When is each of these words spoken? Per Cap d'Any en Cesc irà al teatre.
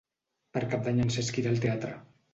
Per 0.55 0.63
Cap 0.71 0.87
d'Any 0.89 1.03
en 1.05 1.13
Cesc 1.17 1.39
irà 1.43 1.53
al 1.55 1.63
teatre. 1.67 1.97